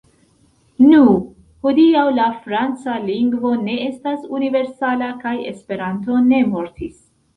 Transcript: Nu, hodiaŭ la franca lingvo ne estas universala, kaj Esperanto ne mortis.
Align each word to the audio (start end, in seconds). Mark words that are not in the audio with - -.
Nu, 0.83 1.01
hodiaŭ 1.67 2.05
la 2.19 2.25
franca 2.45 2.95
lingvo 3.09 3.53
ne 3.67 3.75
estas 3.89 4.27
universala, 4.39 5.11
kaj 5.25 5.35
Esperanto 5.53 6.17
ne 6.33 6.41
mortis. 6.57 6.99